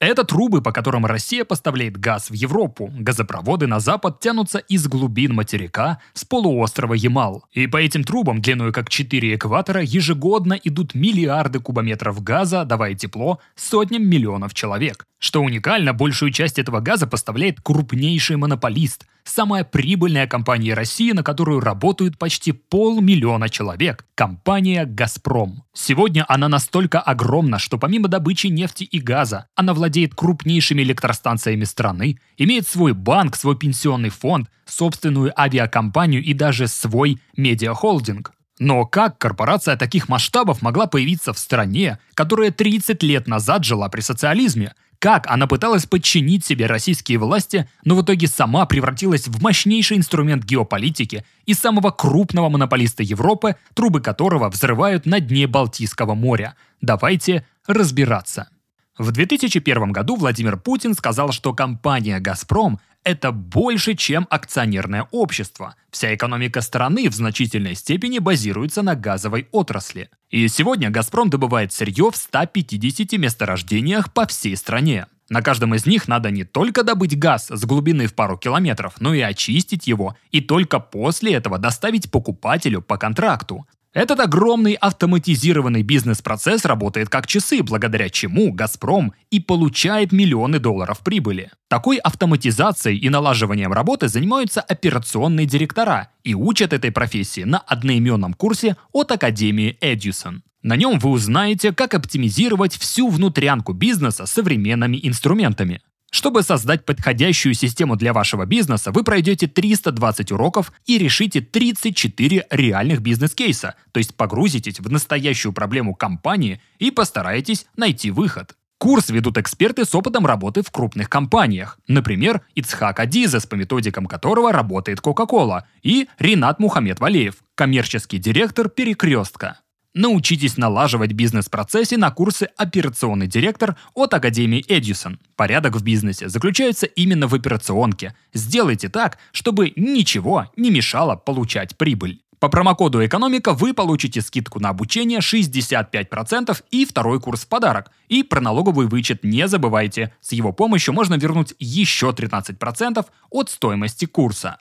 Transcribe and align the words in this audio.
Это 0.00 0.22
трубы, 0.22 0.62
по 0.62 0.70
которым 0.70 1.06
Россия 1.06 1.44
поставляет 1.44 1.96
газ 1.96 2.30
в 2.30 2.32
Европу. 2.32 2.88
Газопроводы 2.96 3.66
на 3.66 3.80
запад 3.80 4.20
тянутся 4.20 4.58
из 4.58 4.86
глубин 4.86 5.34
материка 5.34 5.98
с 6.14 6.24
полуострова 6.24 6.94
Ямал. 6.94 7.44
И 7.50 7.66
по 7.66 7.78
этим 7.78 8.04
трубам 8.04 8.40
длиной 8.40 8.72
как 8.72 8.90
4 8.90 9.34
экватора 9.34 9.82
ежегодно 9.82 10.54
идут 10.54 10.94
миллиарды 10.94 11.58
кубометров 11.58 12.22
газа, 12.22 12.64
давая 12.64 12.94
тепло 12.94 13.40
сотням 13.56 14.08
миллионов 14.08 14.54
человек. 14.54 15.04
Что 15.18 15.42
уникально, 15.42 15.92
большую 15.92 16.30
часть 16.30 16.60
этого 16.60 16.78
газа 16.78 17.08
поставляет 17.08 17.60
крупнейший 17.60 18.36
монополист– 18.36 19.04
самая 19.24 19.62
прибыльная 19.62 20.26
компания 20.26 20.74
России, 20.74 21.12
на 21.12 21.22
которую 21.22 21.60
работают 21.60 22.18
почти 22.18 22.52
полмиллиона 22.52 23.48
человек– 23.48 24.06
компания 24.14 24.86
«Газпром». 24.86 25.64
Сегодня 25.74 26.24
она 26.28 26.48
настолько 26.48 27.00
огромна, 27.00 27.58
что 27.58 27.78
помимо 27.78 28.08
добычи 28.08 28.46
нефти 28.46 28.84
и 28.84 29.00
газа, 29.00 29.46
она 29.54 29.74
владеет 29.74 29.87
крупнейшими 30.14 30.82
электростанциями 30.82 31.64
страны, 31.64 32.18
имеет 32.36 32.66
свой 32.66 32.92
банк, 32.92 33.36
свой 33.36 33.56
пенсионный 33.56 34.10
фонд, 34.10 34.48
собственную 34.66 35.32
авиакомпанию 35.38 36.22
и 36.22 36.32
даже 36.34 36.68
свой 36.68 37.20
медиахолдинг. 37.36 38.32
Но 38.58 38.84
как 38.86 39.18
корпорация 39.18 39.76
таких 39.76 40.08
масштабов 40.08 40.62
могла 40.62 40.86
появиться 40.86 41.32
в 41.32 41.38
стране, 41.38 41.98
которая 42.14 42.50
30 42.50 43.02
лет 43.02 43.26
назад 43.26 43.64
жила 43.64 43.88
при 43.88 44.00
социализме– 44.00 44.74
как 44.98 45.30
она 45.30 45.46
пыталась 45.46 45.86
подчинить 45.86 46.44
себе 46.44 46.66
российские 46.66 47.18
власти, 47.18 47.68
но 47.84 47.94
в 47.94 48.02
итоге 48.02 48.26
сама 48.26 48.66
превратилась 48.66 49.28
в 49.28 49.40
мощнейший 49.42 49.96
инструмент 49.96 50.44
геополитики 50.44 51.24
и 51.46 51.54
самого 51.54 51.90
крупного 51.90 52.48
монополиста 52.48 53.02
Европы, 53.02 53.56
трубы 53.74 54.00
которого 54.00 54.48
взрывают 54.48 55.06
на 55.06 55.20
дне 55.20 55.46
Балтийского 55.46 56.14
моря. 56.14 56.56
Давайте 56.80 57.46
разбираться. 57.66 58.48
В 58.98 59.12
2001 59.12 59.92
году 59.92 60.16
Владимир 60.16 60.56
Путин 60.56 60.92
сказал, 60.94 61.30
что 61.30 61.54
компания 61.54 62.18
«Газпром» 62.18 62.80
это 63.04 63.30
больше, 63.30 63.94
чем 63.94 64.26
акционерное 64.28 65.06
общество. 65.12 65.76
Вся 65.90 66.14
экономика 66.16 66.60
страны 66.60 67.08
в 67.08 67.14
значительной 67.14 67.76
степени 67.76 68.18
базируется 68.18 68.82
на 68.82 68.96
газовой 68.96 69.46
отрасли. 69.52 70.10
И 70.30 70.48
сегодня 70.48 70.90
«Газпром» 70.90 71.30
добывает 71.30 71.72
сырье 71.72 72.10
в 72.10 72.16
150 72.16 73.12
месторождениях 73.12 74.12
по 74.12 74.26
всей 74.26 74.56
стране. 74.56 75.06
На 75.30 75.42
каждом 75.42 75.74
из 75.74 75.86
них 75.86 76.08
надо 76.08 76.30
не 76.32 76.44
только 76.44 76.82
добыть 76.82 77.16
газ 77.16 77.48
с 77.50 77.64
глубины 77.64 78.08
в 78.08 78.14
пару 78.14 78.36
километров, 78.36 78.94
но 78.98 79.14
и 79.14 79.20
очистить 79.20 79.86
его, 79.86 80.16
и 80.32 80.40
только 80.40 80.80
после 80.80 81.34
этого 81.34 81.58
доставить 81.58 82.10
покупателю 82.10 82.82
по 82.82 82.96
контракту. 82.96 83.66
Этот 83.98 84.20
огромный 84.20 84.74
автоматизированный 84.74 85.82
бизнес-процесс 85.82 86.64
работает 86.64 87.08
как 87.08 87.26
часы, 87.26 87.64
благодаря 87.64 88.08
чему 88.08 88.52
«Газпром» 88.52 89.12
и 89.32 89.40
получает 89.40 90.12
миллионы 90.12 90.60
долларов 90.60 91.00
прибыли. 91.00 91.50
Такой 91.66 91.96
автоматизацией 91.96 92.96
и 92.96 93.08
налаживанием 93.08 93.72
работы 93.72 94.06
занимаются 94.06 94.60
операционные 94.60 95.46
директора 95.46 96.10
и 96.22 96.32
учат 96.32 96.72
этой 96.72 96.92
профессии 96.92 97.42
на 97.42 97.58
одноименном 97.58 98.34
курсе 98.34 98.76
от 98.92 99.10
Академии 99.10 99.76
Эдюсон. 99.80 100.44
На 100.62 100.76
нем 100.76 101.00
вы 101.00 101.10
узнаете, 101.10 101.72
как 101.72 101.94
оптимизировать 101.94 102.76
всю 102.76 103.08
внутрянку 103.08 103.72
бизнеса 103.72 104.26
современными 104.26 105.00
инструментами. 105.02 105.82
Чтобы 106.10 106.42
создать 106.42 106.86
подходящую 106.86 107.54
систему 107.54 107.94
для 107.96 108.12
вашего 108.12 108.46
бизнеса, 108.46 108.92
вы 108.92 109.04
пройдете 109.04 109.46
320 109.46 110.32
уроков 110.32 110.72
и 110.86 110.96
решите 110.96 111.40
34 111.40 112.46
реальных 112.50 113.02
бизнес-кейса, 113.02 113.74
то 113.92 113.98
есть 113.98 114.14
погрузитесь 114.16 114.80
в 114.80 114.90
настоящую 114.90 115.52
проблему 115.52 115.94
компании 115.94 116.60
и 116.78 116.90
постараетесь 116.90 117.66
найти 117.76 118.10
выход. 118.10 118.54
Курс 118.78 119.10
ведут 119.10 119.36
эксперты 119.38 119.84
с 119.84 119.94
опытом 119.94 120.24
работы 120.24 120.62
в 120.62 120.70
крупных 120.70 121.10
компаниях. 121.10 121.78
Например, 121.88 122.42
Ицхак 122.54 123.00
Адизес, 123.00 123.44
по 123.44 123.56
методикам 123.56 124.06
которого 124.06 124.52
работает 124.52 125.00
Coca-Cola, 125.00 125.64
и 125.82 126.08
Ринат 126.18 126.60
Мухаммед 126.60 127.00
Валеев, 127.00 127.34
коммерческий 127.56 128.18
директор 128.18 128.68
«Перекрестка». 128.68 129.58
Научитесь 129.94 130.58
налаживать 130.58 131.12
бизнес-процессы 131.12 131.96
на 131.96 132.10
курсы 132.10 132.48
«Операционный 132.56 133.26
директор» 133.26 133.76
от 133.94 134.12
Академии 134.12 134.64
Эдисон. 134.68 135.18
Порядок 135.34 135.76
в 135.76 135.82
бизнесе 135.82 136.28
заключается 136.28 136.86
именно 136.86 137.26
в 137.26 137.34
операционке. 137.34 138.14
Сделайте 138.34 138.90
так, 138.90 139.18
чтобы 139.32 139.72
ничего 139.76 140.52
не 140.56 140.70
мешало 140.70 141.16
получать 141.16 141.76
прибыль. 141.76 142.20
По 142.38 142.48
промокоду 142.48 143.04
«Экономика» 143.04 143.52
вы 143.52 143.74
получите 143.74 144.20
скидку 144.20 144.60
на 144.60 144.68
обучение 144.68 145.18
65% 145.18 146.62
и 146.70 146.84
второй 146.84 147.20
курс 147.20 147.40
в 147.44 147.48
подарок. 147.48 147.90
И 148.08 148.22
про 148.22 148.40
налоговый 148.40 148.86
вычет 148.86 149.24
не 149.24 149.48
забывайте. 149.48 150.12
С 150.20 150.32
его 150.32 150.52
помощью 150.52 150.94
можно 150.94 151.16
вернуть 151.16 151.54
еще 151.58 152.10
13% 152.10 153.04
от 153.30 153.50
стоимости 153.50 154.04
курса. 154.04 154.58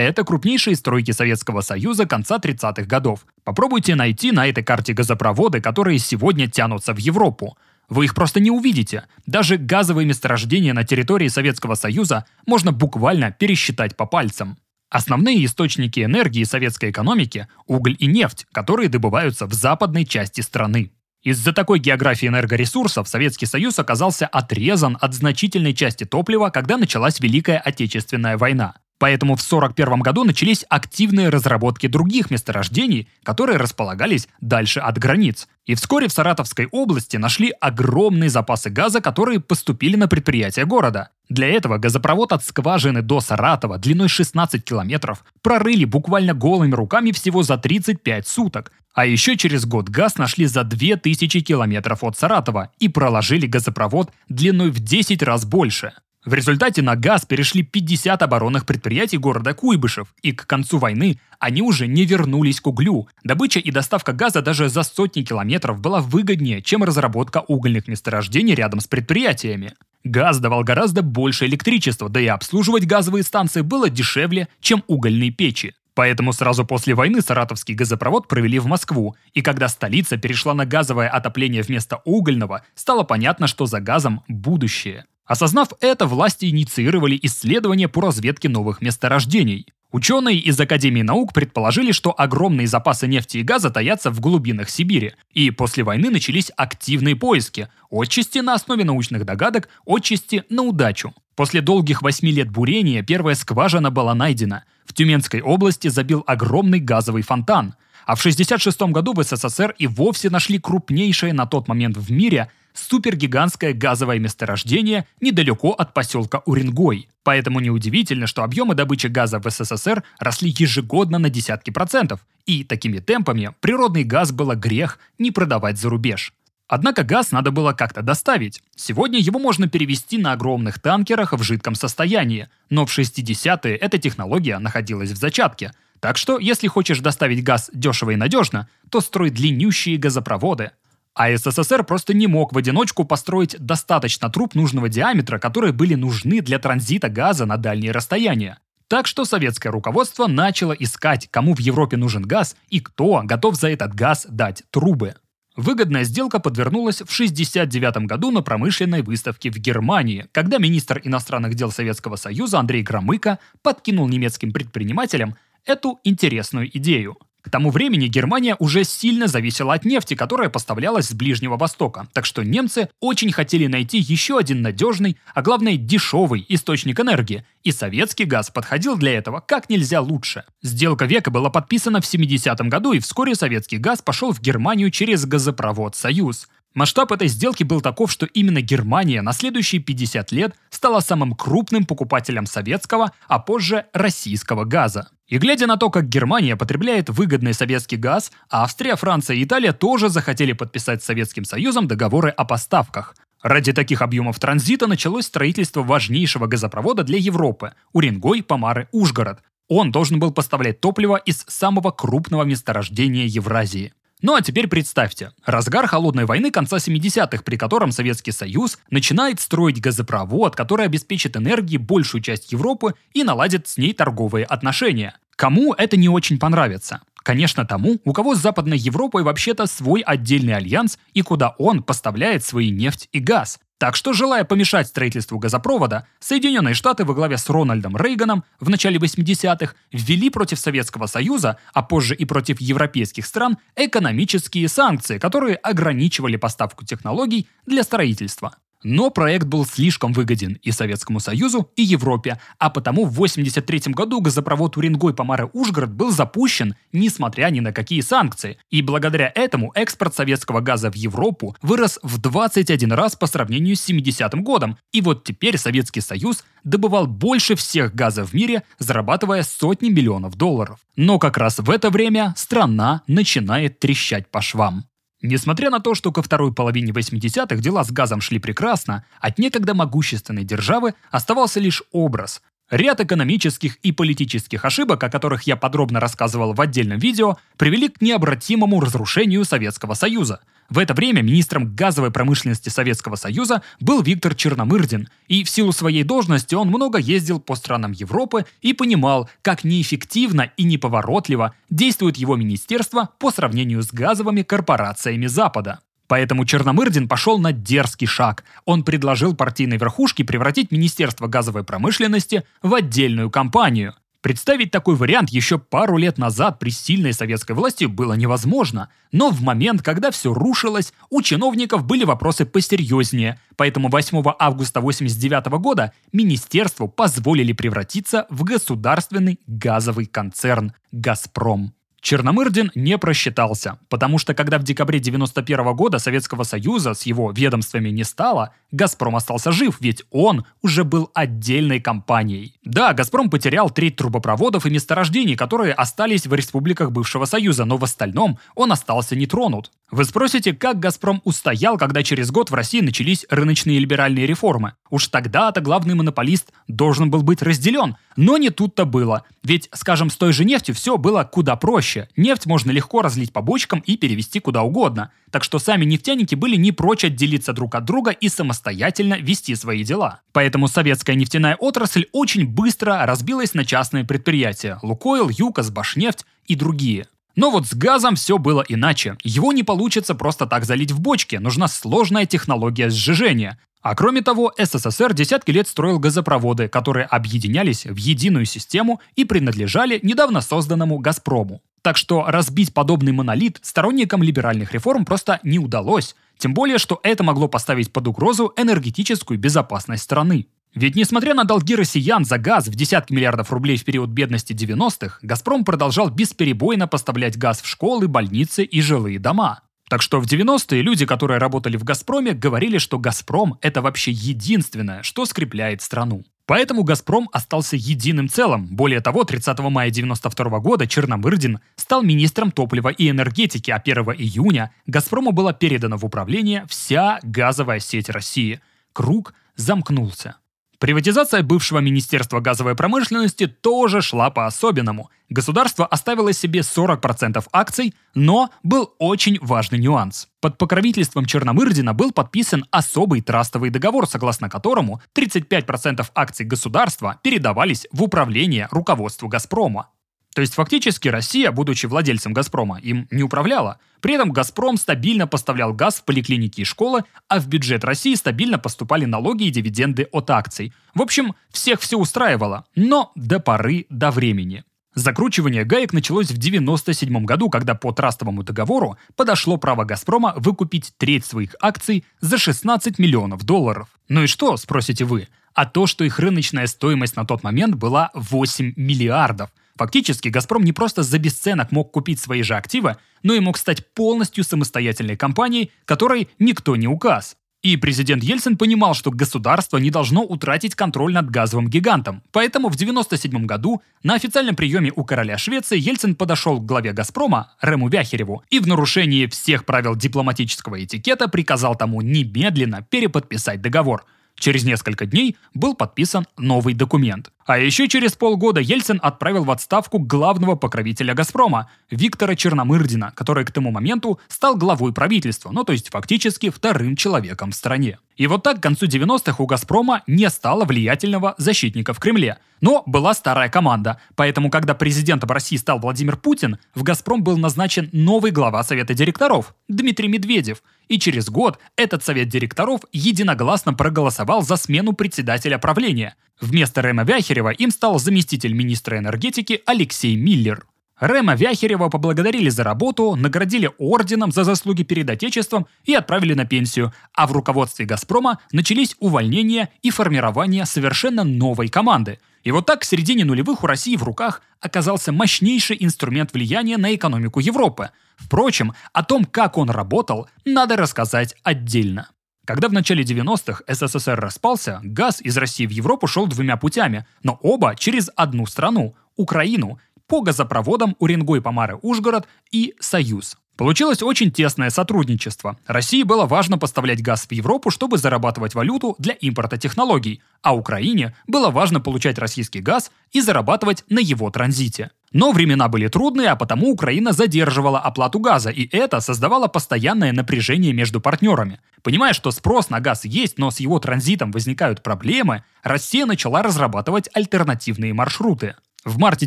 Это 0.00 0.24
крупнейшие 0.24 0.76
стройки 0.76 1.10
Советского 1.10 1.60
Союза 1.60 2.06
конца 2.06 2.38
30-х 2.38 2.84
годов. 2.84 3.26
Попробуйте 3.44 3.94
найти 3.94 4.32
на 4.32 4.46
этой 4.46 4.64
карте 4.64 4.94
газопроводы, 4.94 5.60
которые 5.60 5.98
сегодня 5.98 6.48
тянутся 6.50 6.94
в 6.94 6.96
Европу. 6.96 7.58
Вы 7.90 8.06
их 8.06 8.14
просто 8.14 8.40
не 8.40 8.50
увидите. 8.50 9.04
Даже 9.26 9.58
газовые 9.58 10.06
месторождения 10.06 10.72
на 10.72 10.84
территории 10.84 11.28
Советского 11.28 11.74
Союза 11.74 12.24
можно 12.46 12.72
буквально 12.72 13.30
пересчитать 13.30 13.94
по 13.94 14.06
пальцам. 14.06 14.56
Основные 14.88 15.44
источники 15.44 16.00
энергии 16.00 16.44
советской 16.44 16.90
экономики– 16.90 17.46
уголь 17.66 17.96
и 17.98 18.06
нефть, 18.06 18.46
которые 18.52 18.88
добываются 18.88 19.44
в 19.44 19.52
западной 19.52 20.06
части 20.06 20.40
страны. 20.40 20.92
Из-за 21.22 21.52
такой 21.52 21.78
географии 21.78 22.28
энергоресурсов 22.28 23.06
Советский 23.06 23.44
Союз 23.44 23.78
оказался 23.78 24.26
отрезан 24.26 24.96
от 24.98 25.12
значительной 25.12 25.74
части 25.74 26.04
топлива, 26.04 26.48
когда 26.48 26.78
началась 26.78 27.20
Великая 27.20 27.58
Отечественная 27.58 28.38
война. 28.38 28.76
Поэтому 29.00 29.34
в 29.34 29.40
1941 29.40 30.02
году 30.02 30.24
начались 30.24 30.66
активные 30.68 31.30
разработки 31.30 31.86
других 31.86 32.30
месторождений, 32.30 33.08
которые 33.22 33.56
располагались 33.56 34.28
дальше 34.42 34.78
от 34.78 34.98
границ. 34.98 35.48
И 35.64 35.74
вскоре 35.74 36.06
в 36.06 36.12
Саратовской 36.12 36.68
области 36.70 37.16
нашли 37.16 37.50
огромные 37.62 38.28
запасы 38.28 38.68
газа, 38.68 39.00
которые 39.00 39.40
поступили 39.40 39.96
на 39.96 40.06
предприятия 40.06 40.66
города. 40.66 41.08
Для 41.30 41.48
этого 41.48 41.78
газопровод 41.78 42.32
от 42.32 42.44
скважины 42.44 43.00
до 43.00 43.20
Саратова 43.20 43.78
длиной 43.78 44.08
16 44.08 44.62
километров 44.62 45.24
прорыли 45.40 45.86
буквально 45.86 46.34
голыми 46.34 46.74
руками 46.74 47.12
всего 47.12 47.42
за 47.42 47.56
35 47.56 48.28
суток. 48.28 48.70
А 48.92 49.06
еще 49.06 49.38
через 49.38 49.64
год 49.64 49.88
газ 49.88 50.18
нашли 50.18 50.44
за 50.44 50.62
2000 50.62 51.40
километров 51.40 52.04
от 52.04 52.18
Саратова 52.18 52.70
и 52.78 52.88
проложили 52.88 53.46
газопровод 53.46 54.10
длиной 54.28 54.70
в 54.70 54.80
10 54.80 55.22
раз 55.22 55.46
больше. 55.46 55.94
В 56.30 56.34
результате 56.34 56.80
на 56.80 56.94
газ 56.94 57.26
перешли 57.26 57.64
50 57.64 58.22
оборонных 58.22 58.64
предприятий 58.64 59.18
города 59.18 59.52
Куйбышев, 59.52 60.14
и 60.22 60.30
к 60.30 60.46
концу 60.46 60.78
войны 60.78 61.18
они 61.40 61.60
уже 61.60 61.88
не 61.88 62.04
вернулись 62.04 62.60
к 62.60 62.68
углю. 62.68 63.08
Добыча 63.24 63.58
и 63.58 63.72
доставка 63.72 64.12
газа 64.12 64.40
даже 64.40 64.68
за 64.68 64.84
сотни 64.84 65.22
километров 65.22 65.80
была 65.80 66.00
выгоднее, 66.00 66.62
чем 66.62 66.84
разработка 66.84 67.38
угольных 67.38 67.88
месторождений 67.88 68.54
рядом 68.54 68.78
с 68.78 68.86
предприятиями. 68.86 69.74
Газ 70.04 70.38
давал 70.38 70.62
гораздо 70.62 71.02
больше 71.02 71.46
электричества, 71.46 72.08
да 72.08 72.20
и 72.20 72.26
обслуживать 72.26 72.86
газовые 72.86 73.24
станции 73.24 73.62
было 73.62 73.90
дешевле, 73.90 74.46
чем 74.60 74.84
угольные 74.86 75.32
печи. 75.32 75.74
Поэтому 75.94 76.32
сразу 76.32 76.64
после 76.64 76.94
войны 76.94 77.22
Саратовский 77.22 77.74
газопровод 77.74 78.28
провели 78.28 78.60
в 78.60 78.66
Москву, 78.66 79.16
и 79.34 79.42
когда 79.42 79.66
столица 79.66 80.16
перешла 80.16 80.54
на 80.54 80.64
газовое 80.64 81.08
отопление 81.08 81.62
вместо 81.62 82.00
угольного, 82.04 82.62
стало 82.76 83.02
понятно, 83.02 83.48
что 83.48 83.66
за 83.66 83.80
газом 83.80 84.22
будущее. 84.28 85.06
Осознав 85.30 85.68
это, 85.80 86.06
власти 86.06 86.46
инициировали 86.46 87.16
исследования 87.22 87.86
по 87.86 88.00
разведке 88.00 88.48
новых 88.48 88.82
месторождений. 88.82 89.68
Ученые 89.92 90.38
из 90.38 90.58
Академии 90.58 91.02
наук 91.02 91.32
предположили, 91.32 91.92
что 91.92 92.12
огромные 92.18 92.66
запасы 92.66 93.06
нефти 93.06 93.36
и 93.36 93.44
газа 93.44 93.70
таятся 93.70 94.10
в 94.10 94.18
глубинах 94.18 94.68
Сибири, 94.68 95.12
и 95.32 95.52
после 95.52 95.84
войны 95.84 96.10
начались 96.10 96.50
активные 96.56 97.14
поиски, 97.14 97.68
отчасти 97.92 98.40
на 98.40 98.54
основе 98.54 98.82
научных 98.82 99.24
догадок, 99.24 99.68
отчасти 99.86 100.42
на 100.48 100.62
удачу. 100.62 101.14
После 101.40 101.62
долгих 101.62 102.02
восьми 102.02 102.32
лет 102.32 102.50
бурения 102.50 103.02
первая 103.02 103.34
скважина 103.34 103.90
была 103.90 104.14
найдена. 104.14 104.64
В 104.84 104.92
Тюменской 104.92 105.40
области 105.40 105.88
забил 105.88 106.22
огромный 106.26 106.80
газовый 106.80 107.22
фонтан. 107.22 107.76
А 108.04 108.14
в 108.14 108.20
1966 108.20 108.92
году 108.92 109.14
в 109.14 109.22
СССР 109.22 109.74
и 109.78 109.86
вовсе 109.86 110.28
нашли 110.28 110.58
крупнейшее 110.58 111.32
на 111.32 111.46
тот 111.46 111.66
момент 111.66 111.96
в 111.96 112.12
мире 112.12 112.50
супергигантское 112.74 113.72
газовое 113.72 114.18
месторождение 114.18 115.06
недалеко 115.22 115.70
от 115.70 115.94
поселка 115.94 116.42
Уренгой. 116.44 117.08
Поэтому 117.22 117.60
неудивительно, 117.60 118.26
что 118.26 118.44
объемы 118.44 118.74
добычи 118.74 119.06
газа 119.06 119.38
в 119.38 119.50
СССР 119.50 120.02
росли 120.18 120.54
ежегодно 120.58 121.18
на 121.18 121.30
десятки 121.30 121.70
процентов, 121.70 122.20
и 122.44 122.64
такими 122.64 122.98
темпами 122.98 123.54
природный 123.60 124.04
газ 124.04 124.30
было 124.30 124.56
грех 124.56 124.98
не 125.18 125.30
продавать 125.30 125.78
за 125.78 125.88
рубеж. 125.88 126.34
Однако 126.70 127.02
газ 127.02 127.32
надо 127.32 127.50
было 127.50 127.72
как-то 127.72 128.00
доставить. 128.00 128.62
Сегодня 128.76 129.18
его 129.18 129.40
можно 129.40 129.68
перевести 129.68 130.18
на 130.18 130.30
огромных 130.30 130.78
танкерах 130.78 131.32
в 131.32 131.42
жидком 131.42 131.74
состоянии, 131.74 132.48
но 132.70 132.86
в 132.86 132.96
60-е 132.96 133.74
эта 133.74 133.98
технология 133.98 134.56
находилась 134.60 135.10
в 135.10 135.16
зачатке. 135.16 135.72
Так 135.98 136.16
что, 136.16 136.38
если 136.38 136.68
хочешь 136.68 137.00
доставить 137.00 137.42
газ 137.42 137.70
дешево 137.74 138.12
и 138.12 138.16
надежно, 138.16 138.68
то 138.88 139.00
строй 139.00 139.30
длиннющие 139.30 139.98
газопроводы. 139.98 140.70
А 141.12 141.36
СССР 141.36 141.82
просто 141.82 142.14
не 142.14 142.28
мог 142.28 142.52
в 142.52 142.56
одиночку 142.58 143.04
построить 143.04 143.58
достаточно 143.58 144.30
труб 144.30 144.54
нужного 144.54 144.88
диаметра, 144.88 145.40
которые 145.40 145.72
были 145.72 145.96
нужны 145.96 146.40
для 146.40 146.60
транзита 146.60 147.08
газа 147.08 147.46
на 147.46 147.56
дальние 147.56 147.90
расстояния. 147.90 148.60
Так 148.86 149.08
что 149.08 149.24
советское 149.24 149.70
руководство 149.70 150.28
начало 150.28 150.72
искать, 150.72 151.26
кому 151.32 151.56
в 151.56 151.58
Европе 151.58 151.96
нужен 151.96 152.22
газ 152.22 152.54
и 152.68 152.78
кто 152.78 153.22
готов 153.24 153.56
за 153.56 153.70
этот 153.70 153.92
газ 153.92 154.24
дать 154.30 154.62
трубы. 154.70 155.16
Выгодная 155.56 156.04
сделка 156.04 156.38
подвернулась 156.38 156.98
в 156.98 157.12
1969 157.12 158.06
году 158.06 158.30
на 158.30 158.42
промышленной 158.42 159.02
выставке 159.02 159.50
в 159.50 159.56
Германии, 159.56 160.26
когда 160.32 160.58
министр 160.58 161.00
иностранных 161.02 161.54
дел 161.54 161.72
Советского 161.72 162.16
Союза 162.16 162.60
Андрей 162.60 162.82
Громыко 162.82 163.38
подкинул 163.62 164.08
немецким 164.08 164.52
предпринимателям 164.52 165.36
эту 165.64 166.00
интересную 166.04 166.74
идею– 166.76 167.18
к 167.42 167.50
тому 167.50 167.70
времени 167.70 168.06
Германия 168.06 168.56
уже 168.58 168.84
сильно 168.84 169.26
зависела 169.26 169.74
от 169.74 169.84
нефти, 169.84 170.14
которая 170.14 170.48
поставлялась 170.48 171.08
с 171.08 171.14
Ближнего 171.14 171.56
Востока, 171.56 172.08
так 172.12 172.24
что 172.24 172.42
немцы 172.42 172.88
очень 173.00 173.32
хотели 173.32 173.66
найти 173.66 173.98
еще 173.98 174.38
один 174.38 174.62
надежный, 174.62 175.16
а 175.34 175.42
главное 175.42 175.76
дешевый 175.76 176.44
источник 176.48 177.00
энергии, 177.00 177.44
и 177.62 177.72
советский 177.72 178.24
газ 178.24 178.50
подходил 178.50 178.96
для 178.96 179.12
этого 179.12 179.40
как 179.40 179.68
нельзя 179.70 180.00
лучше. 180.00 180.44
Сделка 180.62 181.06
века 181.06 181.30
была 181.30 181.50
подписана 181.50 182.00
в 182.00 182.04
70-м 182.04 182.68
году, 182.68 182.92
и 182.92 182.98
вскоре 182.98 183.34
советский 183.34 183.78
газ 183.78 184.02
пошел 184.02 184.32
в 184.32 184.40
Германию 184.40 184.90
через 184.90 185.24
газопровод 185.26 185.96
«Союз». 185.96 186.48
Масштаб 186.74 187.10
этой 187.10 187.26
сделки 187.26 187.64
был 187.64 187.80
таков, 187.80 188.12
что 188.12 188.26
именно 188.26 188.60
Германия 188.60 189.22
на 189.22 189.32
следующие 189.32 189.80
50 189.80 190.30
лет 190.30 190.54
стала 190.70 191.00
самым 191.00 191.34
крупным 191.34 191.84
покупателем 191.84 192.46
советского, 192.46 193.12
а 193.26 193.40
позже 193.40 193.86
российского 193.92 194.64
газа. 194.64 195.08
И 195.26 195.38
глядя 195.38 195.66
на 195.66 195.76
то, 195.76 195.90
как 195.90 196.08
Германия 196.08 196.56
потребляет 196.56 197.08
выгодный 197.08 197.54
советский 197.54 197.96
газ, 197.96 198.30
Австрия, 198.48 198.94
Франция 198.94 199.36
и 199.36 199.44
Италия 199.44 199.72
тоже 199.72 200.08
захотели 200.08 200.52
подписать 200.52 201.02
с 201.02 201.06
Советским 201.06 201.44
Союзом 201.44 201.88
договоры 201.88 202.30
о 202.30 202.44
поставках. 202.44 203.16
Ради 203.42 203.72
таких 203.72 204.02
объемов 204.02 204.38
транзита 204.38 204.86
началось 204.86 205.26
строительство 205.26 205.82
важнейшего 205.82 206.46
газопровода 206.46 207.02
для 207.02 207.18
Европы– 207.18 207.72
Уренгой, 207.92 208.42
Помары, 208.42 208.88
Ужгород. 208.92 209.40
Он 209.68 209.90
должен 209.90 210.18
был 210.18 210.32
поставлять 210.32 210.80
топливо 210.80 211.16
из 211.16 211.44
самого 211.48 211.90
крупного 211.90 212.42
месторождения 212.42 213.24
Евразии. 213.24 213.92
Ну 214.22 214.34
а 214.34 214.42
теперь 214.42 214.68
представьте, 214.68 215.32
разгар 215.46 215.86
холодной 215.86 216.26
войны 216.26 216.50
конца 216.50 216.76
70-х, 216.76 217.42
при 217.42 217.56
котором 217.56 217.90
Советский 217.90 218.32
Союз 218.32 218.78
начинает 218.90 219.40
строить 219.40 219.80
газопровод, 219.80 220.54
который 220.54 220.84
обеспечит 220.84 221.36
энергией 221.36 221.78
большую 221.78 222.20
часть 222.20 222.52
Европы 222.52 222.94
и 223.14 223.24
наладит 223.24 223.66
с 223.66 223.78
ней 223.78 223.94
торговые 223.94 224.44
отношения. 224.44 225.16
Кому 225.36 225.72
это 225.72 225.96
не 225.96 226.10
очень 226.10 226.38
понравится? 226.38 227.00
Конечно, 227.22 227.64
тому, 227.64 227.98
у 228.04 228.12
кого 228.12 228.34
с 228.34 228.40
Западной 228.40 228.76
Европой 228.76 229.22
вообще-то 229.22 229.66
свой 229.66 230.02
отдельный 230.02 230.54
альянс 230.54 230.98
и 231.14 231.22
куда 231.22 231.54
он 231.58 231.82
поставляет 231.82 232.44
свои 232.44 232.70
нефть 232.70 233.08
и 233.12 233.20
газ. 233.20 233.58
Так 233.80 233.96
что, 233.96 234.12
желая 234.12 234.44
помешать 234.44 234.88
строительству 234.88 235.38
газопровода, 235.38 236.06
Соединенные 236.18 236.74
Штаты 236.74 237.06
во 237.06 237.14
главе 237.14 237.38
с 237.38 237.48
Рональдом 237.48 237.96
Рейганом 237.96 238.44
в 238.60 238.68
начале 238.68 238.98
80-х 238.98 239.74
ввели 239.90 240.28
против 240.28 240.58
Советского 240.58 241.06
Союза, 241.06 241.56
а 241.72 241.82
позже 241.82 242.14
и 242.14 242.26
против 242.26 242.60
европейских 242.60 243.24
стран, 243.24 243.56
экономические 243.76 244.68
санкции, 244.68 245.16
которые 245.16 245.56
ограничивали 245.56 246.36
поставку 246.36 246.84
технологий 246.84 247.48
для 247.64 247.82
строительства. 247.82 248.54
Но 248.82 249.10
проект 249.10 249.46
был 249.46 249.66
слишком 249.66 250.12
выгоден 250.12 250.58
и 250.62 250.70
Советскому 250.70 251.20
Союзу, 251.20 251.70
и 251.76 251.82
Европе, 251.82 252.40
а 252.58 252.70
потому 252.70 253.04
в 253.04 253.12
1983 253.12 253.92
году 253.92 254.20
газопровод 254.20 254.76
Уренгой-Помары-Ужгород 254.76 255.90
был 255.90 256.10
запущен, 256.10 256.74
несмотря 256.92 257.50
ни 257.50 257.60
на 257.60 257.72
какие 257.72 258.00
санкции. 258.00 258.56
И 258.70 258.80
благодаря 258.80 259.30
этому 259.34 259.70
экспорт 259.74 260.14
советского 260.14 260.60
газа 260.60 260.90
в 260.90 260.96
Европу 260.96 261.54
вырос 261.60 261.98
в 262.02 262.18
21 262.18 262.92
раз 262.92 263.16
по 263.16 263.26
сравнению 263.26 263.76
с 263.76 263.88
70-м 263.88 264.42
годом. 264.42 264.78
И 264.92 265.02
вот 265.02 265.24
теперь 265.24 265.58
Советский 265.58 266.00
Союз 266.00 266.44
добывал 266.64 267.06
больше 267.06 267.56
всех 267.56 267.94
газа 267.94 268.24
в 268.24 268.32
мире, 268.32 268.62
зарабатывая 268.78 269.42
сотни 269.42 269.90
миллионов 269.90 270.36
долларов. 270.36 270.80
Но 270.96 271.18
как 271.18 271.36
раз 271.36 271.58
в 271.58 271.70
это 271.70 271.90
время 271.90 272.34
страна 272.36 273.02
начинает 273.06 273.78
трещать 273.78 274.30
по 274.30 274.40
швам. 274.40 274.84
Несмотря 275.22 275.70
на 275.70 275.80
то, 275.80 275.94
что 275.94 276.12
ко 276.12 276.22
второй 276.22 276.52
половине 276.52 276.92
80-х 276.92 277.56
дела 277.56 277.84
с 277.84 277.90
газом 277.90 278.20
шли 278.20 278.38
прекрасно, 278.38 279.04
от 279.20 279.38
некогда 279.38 279.74
могущественной 279.74 280.44
державы 280.44 280.94
оставался 281.10 281.60
лишь 281.60 281.82
образ. 281.92 282.40
Ряд 282.70 283.00
экономических 283.00 283.76
и 283.76 283.92
политических 283.92 284.64
ошибок, 284.64 285.02
о 285.02 285.10
которых 285.10 285.42
я 285.42 285.56
подробно 285.56 286.00
рассказывал 286.00 286.54
в 286.54 286.60
отдельном 286.60 286.98
видео, 286.98 287.36
привели 287.56 287.88
к 287.88 288.00
необратимому 288.00 288.80
разрушению 288.80 289.44
Советского 289.44 289.94
Союза– 289.94 290.40
в 290.70 290.78
это 290.78 290.94
время 290.94 291.20
министром 291.20 291.74
газовой 291.74 292.12
промышленности 292.12 292.68
Советского 292.68 293.16
Союза 293.16 293.62
был 293.80 294.02
Виктор 294.02 294.36
Черномырдин, 294.36 295.08
и 295.26 295.42
в 295.42 295.50
силу 295.50 295.72
своей 295.72 296.04
должности 296.04 296.54
он 296.54 296.68
много 296.68 296.98
ездил 296.98 297.40
по 297.40 297.56
странам 297.56 297.90
Европы 297.90 298.46
и 298.62 298.72
понимал, 298.72 299.28
как 299.42 299.64
неэффективно 299.64 300.52
и 300.56 300.62
неповоротливо 300.62 301.54
действует 301.70 302.16
его 302.16 302.36
министерство 302.36 303.10
по 303.18 303.32
сравнению 303.32 303.82
с 303.82 303.92
газовыми 303.92 304.42
корпорациями 304.42 305.26
Запада. 305.26 305.80
Поэтому 306.06 306.44
Черномырдин 306.44 307.08
пошел 307.08 307.38
на 307.38 307.52
дерзкий 307.52 308.06
шаг. 308.06 308.44
Он 308.64 308.84
предложил 308.84 309.34
партийной 309.34 309.76
верхушке 309.76 310.24
превратить 310.24 310.70
Министерство 310.70 311.26
газовой 311.26 311.64
промышленности 311.64 312.44
в 312.62 312.74
отдельную 312.74 313.30
компанию. 313.30 313.94
Представить 314.22 314.70
такой 314.70 314.96
вариант 314.96 315.30
еще 315.30 315.58
пару 315.58 315.96
лет 315.96 316.18
назад 316.18 316.58
при 316.58 316.68
сильной 316.68 317.14
советской 317.14 317.52
власти 317.52 317.86
было 317.86 318.12
невозможно, 318.12 318.90
но 319.12 319.30
в 319.30 319.40
момент, 319.40 319.82
когда 319.82 320.10
все 320.10 320.34
рушилось, 320.34 320.92
у 321.08 321.22
чиновников 321.22 321.86
были 321.86 322.04
вопросы 322.04 322.44
посерьезнее, 322.44 323.40
поэтому 323.56 323.88
8 323.88 324.18
августа 324.38 324.80
1989 324.80 325.46
года 325.62 325.92
министерству 326.12 326.86
позволили 326.86 327.54
превратиться 327.54 328.26
в 328.28 328.44
государственный 328.44 329.40
газовый 329.46 330.04
концерн 330.04 330.74
«Газпром». 330.92 331.72
Черномырдин 332.00 332.70
не 332.74 332.96
просчитался, 332.98 333.78
потому 333.88 334.18
что 334.18 334.34
когда 334.34 334.58
в 334.58 334.62
декабре 334.62 335.00
91 335.00 335.74
года 335.74 335.98
Советского 335.98 336.44
Союза 336.44 336.94
с 336.94 337.02
его 337.02 337.30
ведомствами 337.30 337.90
не 337.90 338.04
стало, 338.04 338.54
«Газпром» 338.72 339.16
остался 339.16 339.52
жив, 339.52 339.76
ведь 339.80 340.04
он 340.10 340.44
уже 340.62 340.84
был 340.84 341.10
отдельной 341.12 341.80
компанией. 341.80 342.54
Да, 342.64 342.94
«Газпром» 342.94 343.28
потерял 343.28 343.68
треть 343.70 343.96
трубопроводов 343.96 344.64
и 344.64 344.70
месторождений, 344.70 345.36
которые 345.36 345.74
остались 345.74 346.26
в 346.26 346.34
республиках 346.34 346.90
бывшего 346.90 347.26
Союза, 347.26 347.64
но 347.64 347.76
в 347.76 347.84
остальном 347.84 348.38
он 348.54 348.72
остался 348.72 349.14
нетронут. 349.16 349.70
Вы 349.90 350.04
спросите, 350.04 350.52
как 350.52 350.78
«Газпром» 350.78 351.20
устоял, 351.24 351.76
когда 351.76 352.02
через 352.02 352.30
год 352.30 352.50
в 352.50 352.54
России 352.54 352.80
начались 352.80 353.26
рыночные 353.28 353.78
либеральные 353.80 354.26
реформы? 354.26 354.74
Уж 354.88 355.08
тогда-то 355.08 355.60
главный 355.60 355.94
монополист 355.94 356.52
должен 356.68 357.10
был 357.10 357.22
быть 357.22 357.42
разделен. 357.42 357.96
Но 358.16 358.36
не 358.36 358.50
тут-то 358.50 358.84
было. 358.84 359.24
Ведь, 359.42 359.68
скажем, 359.72 360.10
с 360.10 360.16
той 360.16 360.32
же 360.32 360.44
нефтью 360.44 360.74
все 360.74 360.96
было 360.96 361.24
куда 361.24 361.56
проще. 361.56 361.89
Нефть 362.16 362.46
можно 362.46 362.70
легко 362.70 363.02
разлить 363.02 363.32
по 363.32 363.40
бочкам 363.40 363.80
и 363.80 363.96
перевести 363.96 364.40
куда 364.40 364.62
угодно. 364.62 365.12
Так 365.30 365.44
что 365.44 365.58
сами 365.58 365.84
нефтяники 365.84 366.34
были 366.34 366.56
не 366.56 366.72
прочь 366.72 367.04
отделиться 367.04 367.52
друг 367.52 367.74
от 367.74 367.84
друга 367.84 368.10
и 368.10 368.28
самостоятельно 368.28 369.14
вести 369.14 369.54
свои 369.54 369.84
дела. 369.84 370.20
Поэтому 370.32 370.68
советская 370.68 371.16
нефтяная 371.16 371.56
отрасль 371.56 372.06
очень 372.12 372.46
быстро 372.46 373.04
разбилась 373.06 373.54
на 373.54 373.64
частные 373.64 374.04
предприятия– 374.04 374.78
Лукойл, 374.82 375.28
ЮКОС, 375.28 375.70
Башнефть 375.70 376.24
и 376.46 376.54
другие. 376.54 377.06
Но 377.36 377.50
вот 377.50 377.66
с 377.66 377.74
газом 377.74 378.16
все 378.16 378.38
было 378.38 378.64
иначе. 378.68 379.16
Его 379.22 379.52
не 379.52 379.62
получится 379.62 380.14
просто 380.14 380.46
так 380.46 380.64
залить 380.64 380.92
в 380.92 381.00
бочке, 381.00 381.40
нужна 381.40 381.68
сложная 381.68 382.26
технология 382.26 382.90
сжижения. 382.90 383.58
А 383.82 383.94
кроме 383.94 384.20
того, 384.20 384.52
СССР 384.58 385.14
десятки 385.14 385.50
лет 385.50 385.66
строил 385.66 385.98
газопроводы, 385.98 386.68
которые 386.68 387.06
объединялись 387.06 387.86
в 387.86 387.96
единую 387.96 388.44
систему 388.44 389.00
и 389.16 389.24
принадлежали 389.24 390.00
недавно 390.02 390.42
созданному 390.42 390.98
«Газпрому». 390.98 391.62
Так 391.82 391.96
что 391.96 392.24
разбить 392.26 392.74
подобный 392.74 393.12
монолит 393.12 393.58
сторонникам 393.62 394.22
либеральных 394.22 394.72
реформ 394.72 395.04
просто 395.04 395.40
не 395.42 395.58
удалось, 395.58 396.14
тем 396.36 396.52
более, 396.54 396.78
что 396.78 397.00
это 397.02 397.22
могло 397.22 397.48
поставить 397.48 397.92
под 397.92 398.08
угрозу 398.08 398.52
энергетическую 398.56 399.38
безопасность 399.38 400.02
страны. 400.02 400.46
Ведь 400.74 400.94
несмотря 400.94 401.34
на 401.34 401.44
долги 401.44 401.74
россиян 401.74 402.24
за 402.24 402.38
газ 402.38 402.68
в 402.68 402.74
десятки 402.74 403.12
миллиардов 403.12 403.52
рублей 403.52 403.76
в 403.76 403.84
период 403.84 404.10
бедности 404.10 404.52
90-х, 404.52 405.18
«Газпром» 405.22 405.64
продолжал 405.64 406.10
бесперебойно 406.10 406.86
поставлять 406.86 407.36
газ 407.36 407.60
в 407.60 407.66
школы, 407.66 408.06
больницы 408.06 408.62
и 408.62 408.80
жилые 408.80 409.18
дома. 409.18 409.62
Так 409.88 410.00
что 410.00 410.20
в 410.20 410.26
90-е 410.26 410.82
люди, 410.82 411.06
которые 411.06 411.38
работали 411.38 411.76
в 411.76 411.82
«Газпроме», 411.82 412.32
говорили, 412.32 412.78
что 412.78 412.98
«Газпром»— 412.98 413.58
это 413.60 413.82
вообще 413.82 414.12
единственное, 414.12 415.02
что 415.02 415.26
скрепляет 415.26 415.82
страну. 415.82 416.22
Поэтому 416.50 416.82
«Газпром» 416.82 417.28
остался 417.32 417.76
единым 417.76 418.28
целым. 418.28 418.66
Более 418.66 419.00
того, 419.00 419.22
30 419.22 419.56
мая 419.60 419.88
92 419.90 420.58
года 420.58 420.84
Черномырдин 420.84 421.60
стал 421.76 422.02
министром 422.02 422.50
топлива 422.50 422.88
и 422.88 423.08
энергетики, 423.08 423.70
а 423.70 423.76
1 423.76 423.98
июня 424.18 424.72
«Газпрому» 424.84 425.30
была 425.30 425.52
передана 425.52 425.96
в 425.96 426.04
управление 426.04 426.66
вся 426.68 427.20
газовая 427.22 427.78
сеть 427.78 428.08
России. 428.08 428.60
Круг 428.92 429.32
замкнулся. 429.54 430.38
Приватизация 430.80 431.42
бывшего 431.42 431.80
Министерства 431.80 432.40
газовой 432.40 432.74
промышленности 432.74 433.46
тоже 433.46 434.00
шла 434.00 434.30
по-особенному. 434.30 435.10
Государство 435.28 435.84
оставило 435.84 436.32
себе 436.32 436.60
40% 436.60 437.44
акций, 437.52 437.94
но 438.14 438.48
был 438.62 438.94
очень 438.98 439.38
важный 439.42 439.78
нюанс. 439.78 440.28
Под 440.40 440.56
покровительством 440.56 441.26
Черномырдина 441.26 441.92
был 441.92 442.12
подписан 442.12 442.64
особый 442.70 443.20
трастовый 443.20 443.68
договор, 443.68 444.08
согласно 444.08 444.48
которому 444.48 445.02
35% 445.14 446.06
акций 446.14 446.46
государства 446.46 447.20
передавались 447.22 447.86
в 447.92 448.02
управление 448.02 448.66
руководству 448.70 449.28
«Газпрома». 449.28 449.90
То 450.34 450.42
есть 450.42 450.54
фактически 450.54 451.08
Россия, 451.08 451.50
будучи 451.50 451.86
владельцем 451.86 452.32
«Газпрома», 452.32 452.78
им 452.78 453.08
не 453.10 453.22
управляла. 453.22 453.78
При 454.00 454.14
этом 454.14 454.32
«Газпром» 454.32 454.76
стабильно 454.76 455.26
поставлял 455.26 455.74
газ 455.74 455.96
в 455.96 456.04
поликлиники 456.04 456.60
и 456.60 456.64
школы, 456.64 457.04
а 457.28 457.40
в 457.40 457.48
бюджет 457.48 457.84
России 457.84 458.14
стабильно 458.14 458.58
поступали 458.58 459.04
налоги 459.04 459.44
и 459.44 459.50
дивиденды 459.50 460.08
от 460.12 460.30
акций. 460.30 460.72
В 460.94 461.02
общем, 461.02 461.34
всех 461.50 461.80
все 461.80 461.98
устраивало, 461.98 462.64
но 462.76 463.10
до 463.16 463.40
поры 463.40 463.86
до 463.90 464.10
времени. 464.10 464.64
Закручивание 464.94 465.64
гаек 465.64 465.92
началось 465.92 466.26
в 466.26 466.38
1997 466.38 467.24
году, 467.24 467.48
когда 467.48 467.74
по 467.74 467.92
трастовому 467.92 468.42
договору 468.42 468.98
подошло 469.14 469.56
право 469.56 469.84
«Газпрома» 469.84 470.34
выкупить 470.36 470.92
треть 470.96 471.24
своих 471.24 471.54
акций 471.60 472.04
за 472.20 472.38
16 472.38 472.98
миллионов 472.98 473.44
долларов. 473.44 473.88
Ну 474.08 474.24
и 474.24 474.26
что, 474.26 474.56
спросите 474.56 475.04
вы? 475.04 475.28
А 475.54 475.66
то, 475.66 475.86
что 475.86 476.04
их 476.04 476.18
рыночная 476.18 476.66
стоимость 476.66 477.16
на 477.16 477.24
тот 477.24 477.44
момент 477.44 477.76
была 477.76 478.10
8 478.14 478.74
миллиардов. 478.76 479.50
Фактически, 479.80 480.28
«Газпром» 480.28 480.62
не 480.62 480.74
просто 480.74 481.02
за 481.02 481.18
бесценок 481.18 481.72
мог 481.72 481.90
купить 481.90 482.20
свои 482.20 482.42
же 482.42 482.54
активы, 482.54 482.98
но 483.22 483.32
и 483.32 483.40
мог 483.40 483.56
стать 483.56 483.94
полностью 483.94 484.44
самостоятельной 484.44 485.16
компанией, 485.16 485.70
которой 485.86 486.28
никто 486.38 486.76
не 486.76 486.86
указ. 486.86 487.38
И 487.62 487.78
президент 487.78 488.22
Ельцин 488.22 488.58
понимал, 488.58 488.92
что 488.92 489.10
государство 489.10 489.78
не 489.78 489.90
должно 489.90 490.22
утратить 490.22 490.74
контроль 490.74 491.14
над 491.14 491.30
газовым 491.30 491.70
гигантом. 491.70 492.22
Поэтому 492.30 492.68
в 492.68 492.74
1997 492.74 493.46
году 493.46 493.80
на 494.02 494.16
официальном 494.16 494.54
приеме 494.54 494.92
у 494.94 495.02
короля 495.02 495.38
Швеции 495.38 495.78
Ельцин 495.78 496.14
подошел 496.14 496.60
к 496.60 496.66
главе 496.66 496.92
«Газпрома» 496.92 497.54
Рему 497.62 497.88
Вяхереву 497.88 498.44
и 498.50 498.58
в 498.58 498.66
нарушении 498.66 499.24
всех 499.28 499.64
правил 499.64 499.96
дипломатического 499.96 500.84
этикета 500.84 501.26
приказал 501.26 501.74
тому 501.74 502.02
немедленно 502.02 502.82
переподписать 502.82 503.62
договор– 503.62 504.04
Через 504.40 504.64
несколько 504.64 505.04
дней 505.04 505.36
был 505.52 505.74
подписан 505.74 506.26
новый 506.38 506.72
документ. 506.72 507.30
А 507.50 507.58
еще 507.58 507.88
через 507.88 508.12
полгода 508.12 508.60
Ельцин 508.60 509.00
отправил 509.02 509.42
в 509.42 509.50
отставку 509.50 509.98
главного 509.98 510.54
покровителя 510.54 511.14
«Газпрома» 511.14 511.68
Виктора 511.90 512.36
Черномырдина, 512.36 513.12
который 513.16 513.44
к 513.44 513.50
тому 513.50 513.72
моменту 513.72 514.20
стал 514.28 514.54
главой 514.54 514.92
правительства, 514.92 515.50
ну 515.50 515.64
то 515.64 515.72
есть 515.72 515.90
фактически 515.90 516.50
вторым 516.50 516.94
человеком 516.94 517.50
в 517.50 517.56
стране. 517.56 517.98
И 518.14 518.28
вот 518.28 518.44
так 518.44 518.58
к 518.58 518.62
концу 518.62 518.86
90-х 518.86 519.42
у 519.42 519.46
«Газпрома» 519.46 520.04
не 520.06 520.30
стало 520.30 520.64
влиятельного 520.64 521.34
защитника 521.38 521.92
в 521.92 521.98
Кремле. 521.98 522.38
Но 522.60 522.84
была 522.86 523.14
старая 523.14 523.48
команда, 523.48 523.98
поэтому 524.14 524.48
когда 524.48 524.74
президентом 524.74 525.30
России 525.30 525.56
стал 525.56 525.80
Владимир 525.80 526.16
Путин, 526.16 526.58
в 526.74 526.84
«Газпром» 526.84 527.24
был 527.24 527.36
назначен 527.36 527.88
новый 527.92 528.30
глава 528.30 528.62
Совета 528.62 528.94
директоров 528.94 529.56
Дмитрий 529.66 530.06
Медведев. 530.06 530.62
И 530.86 531.00
через 531.00 531.30
год 531.30 531.58
этот 531.76 532.04
Совет 532.04 532.28
директоров 532.28 532.82
единогласно 532.92 533.74
проголосовал 533.74 534.42
за 534.42 534.56
смену 534.56 534.92
председателя 534.92 535.58
правления. 535.58 536.14
Вместо 536.40 536.80
Рема 536.80 537.04
Вяхерева 537.04 537.50
им 537.50 537.70
стал 537.70 537.98
заместитель 537.98 538.54
министра 538.54 538.98
энергетики 538.98 539.62
Алексей 539.66 540.16
Миллер. 540.16 540.66
Рема 540.98 541.34
Вяхерева 541.34 541.88
поблагодарили 541.88 542.50
за 542.50 542.62
работу, 542.62 543.14
наградили 543.14 543.70
орденом 543.78 544.32
за 544.32 544.44
заслуги 544.44 544.82
перед 544.82 545.08
Отечеством 545.08 545.66
и 545.84 545.94
отправили 545.94 546.34
на 546.34 546.44
пенсию, 546.44 546.92
а 547.14 547.26
в 547.26 547.32
руководстве 547.32 547.86
«Газпрома» 547.86 548.38
начались 548.52 548.96
увольнения 549.00 549.70
и 549.82 549.90
формирование 549.90 550.66
совершенно 550.66 551.24
новой 551.24 551.68
команды. 551.68 552.18
И 552.42 552.52
вот 552.52 552.66
так 552.66 552.80
к 552.80 552.84
середине 552.84 553.24
нулевых 553.24 553.62
у 553.64 553.66
России 553.66 553.96
в 553.96 554.02
руках 554.02 554.42
оказался 554.60 555.12
мощнейший 555.12 555.76
инструмент 555.80 556.32
влияния 556.32 556.76
на 556.76 556.94
экономику 556.94 557.40
Европы. 557.40 557.90
Впрочем, 558.16 558.74
о 558.92 559.02
том, 559.02 559.24
как 559.24 559.56
он 559.56 559.70
работал, 559.70 560.28
надо 560.44 560.76
рассказать 560.76 561.34
отдельно. 561.42 562.08
Когда 562.50 562.68
в 562.68 562.72
начале 562.72 563.04
90-х 563.04 563.62
СССР 563.68 564.18
распался, 564.18 564.80
газ 564.82 565.20
из 565.20 565.36
России 565.36 565.66
в 565.66 565.70
Европу 565.70 566.08
шел 566.08 566.26
двумя 566.26 566.56
путями, 566.56 567.06
но 567.22 567.38
оба 567.42 567.76
через 567.76 568.10
одну 568.16 568.44
страну– 568.46 568.96
Украину, 569.16 569.78
по 570.08 570.20
газопроводам 570.20 570.96
Уренгой-Помары-Ужгород 570.98 572.26
и 572.50 572.74
Союз. 572.80 573.36
Получилось 573.60 574.02
очень 574.02 574.32
тесное 574.32 574.70
сотрудничество. 574.70 575.58
России 575.66 576.02
было 576.02 576.24
важно 576.24 576.56
поставлять 576.56 577.02
газ 577.02 577.26
в 577.28 577.32
Европу, 577.32 577.68
чтобы 577.68 577.98
зарабатывать 577.98 578.54
валюту 578.54 578.94
для 578.98 579.12
импорта 579.12 579.58
технологий, 579.58 580.22
а 580.40 580.56
Украине 580.56 581.14
было 581.26 581.50
важно 581.50 581.78
получать 581.78 582.18
российский 582.18 582.60
газ 582.60 582.90
и 583.12 583.20
зарабатывать 583.20 583.84
на 583.90 583.98
его 583.98 584.30
транзите. 584.30 584.92
Но 585.12 585.30
времена 585.32 585.68
были 585.68 585.88
трудные, 585.88 586.30
а 586.30 586.36
потому 586.36 586.70
Украина 586.70 587.12
задерживала 587.12 587.80
оплату 587.80 588.18
газа, 588.18 588.48
и 588.48 588.66
это 588.74 589.00
создавало 589.00 589.46
постоянное 589.46 590.12
напряжение 590.12 590.72
между 590.72 591.02
партнерами. 591.02 591.60
Понимая, 591.82 592.14
что 592.14 592.30
спрос 592.30 592.70
на 592.70 592.80
газ 592.80 593.04
есть, 593.04 593.38
но 593.38 593.50
с 593.50 593.60
его 593.60 593.78
транзитом 593.78 594.30
возникают 594.32 594.82
проблемы, 594.82 595.44
Россия 595.62 596.06
начала 596.06 596.42
разрабатывать 596.42 597.10
альтернативные 597.12 597.92
маршруты. 597.92 598.54
В 598.84 598.96
марте 598.98 599.26